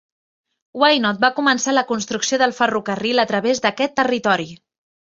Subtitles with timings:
[0.83, 4.53] Wynot va començar la construcció del ferrocarril a través d'aquest territori.